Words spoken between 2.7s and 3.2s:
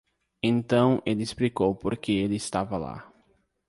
lá.